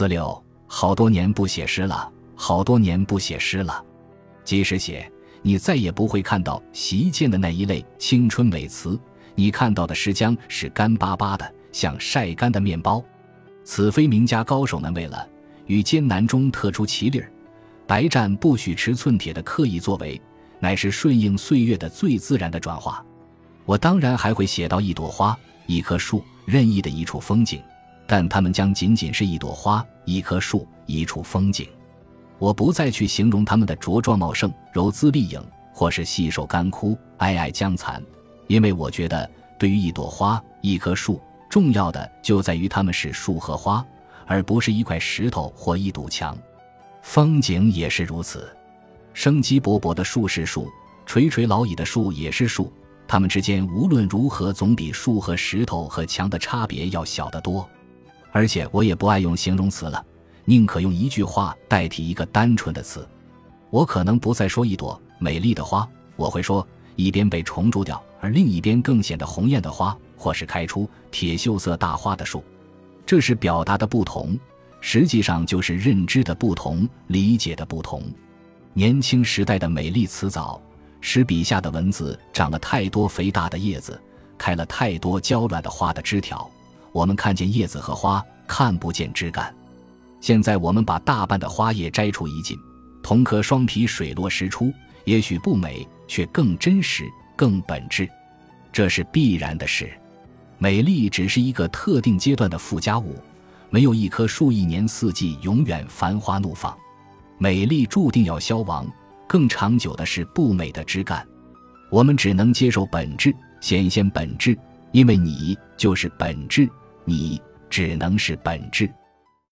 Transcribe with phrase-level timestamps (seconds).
[0.00, 3.84] 四六，好多年不写诗了，好多年不写诗了。
[4.42, 8.98] 即使写，你再也不会看到席间的那一类青春美词，
[9.34, 13.04] 你看到的诗浆是干巴巴的，像晒干的面包。
[13.62, 15.28] 此非名家高手们为了
[15.66, 17.30] 与艰难中特出奇力儿，
[17.86, 20.18] 白战不许持寸铁的刻意作为，
[20.60, 23.04] 乃是顺应岁月的最自然的转化。
[23.66, 27.60] 我当然还会写到一朵花、一棵树、任意的一处风景，
[28.10, 31.68] 但它们将仅仅是一朵花、一棵树、一处风景。
[32.40, 35.40] 我不再去形容它们的茁壮茂盛、柔姿丽影，
[35.72, 38.02] 或是细瘦干枯、哀哀将残，
[38.48, 39.30] 因为我觉得，
[39.60, 43.86] 对于一朵花、一棵树，重要的就在于它们是树和花，
[44.26, 46.36] 而不是一块石头或一堵墙。
[47.02, 48.52] 风景也是如此，
[49.14, 50.68] 生机勃勃的树是树，
[51.06, 52.72] 垂垂老矣的树也是树。
[53.06, 57.68] 它们之间无论如何总比树和石头和墙的差别要小得多，
[58.32, 60.04] 而且我也不爱用形容词了，
[60.44, 63.06] 宁可用一句话代替一个单纯的词。
[63.70, 72.42] 我可能不再说一朵美丽的花，我会说一边被虫蛀掉，而另一边更显得红艳的花，或是开出铁锈色大花的树。
[73.06, 74.38] 这是表达的不同，
[74.80, 78.02] 实际上就是认知的不同，理解的不同。
[78.72, 80.60] 年轻时代的美丽辞藻。
[81.02, 83.98] 使笔下的文字长了太多肥大的叶子，
[84.36, 86.46] 开了太多娇软的花的枝条。
[86.92, 89.54] 我们看见叶子和花，看不见枝干。
[90.20, 92.58] 现在我们把大半的花叶摘除一尽，
[93.02, 94.72] 同颗双皮水落石出，
[95.04, 97.04] 也许不美，却更真实、
[97.36, 98.08] 更本质。
[98.72, 99.90] 这是必然的事。
[100.58, 103.16] 美丽只是一个特定阶段的附加物，
[103.70, 106.76] 没有一棵树一年四季永远繁花怒放。
[107.38, 108.86] 美丽注定要消亡。
[109.26, 111.24] 更长久的是不美的枝干，
[111.88, 114.58] 我们只能接受本质，显现本质，
[114.90, 116.68] 因为你就是本质，
[117.10, 118.88] 你只能是本质。